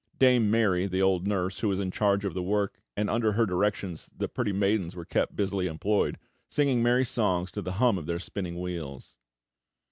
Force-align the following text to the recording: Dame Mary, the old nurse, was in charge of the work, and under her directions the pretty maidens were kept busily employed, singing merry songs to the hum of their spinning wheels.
Dame 0.17 0.49
Mary, 0.49 0.87
the 0.87 0.99
old 1.03 1.27
nurse, 1.27 1.61
was 1.61 1.79
in 1.79 1.91
charge 1.91 2.25
of 2.25 2.33
the 2.33 2.41
work, 2.41 2.81
and 2.97 3.07
under 3.07 3.33
her 3.33 3.45
directions 3.45 4.09
the 4.17 4.27
pretty 4.27 4.51
maidens 4.51 4.95
were 4.95 5.05
kept 5.05 5.35
busily 5.35 5.67
employed, 5.67 6.17
singing 6.49 6.81
merry 6.81 7.05
songs 7.05 7.51
to 7.51 7.61
the 7.61 7.73
hum 7.73 7.99
of 7.99 8.07
their 8.07 8.17
spinning 8.17 8.59
wheels. 8.59 9.15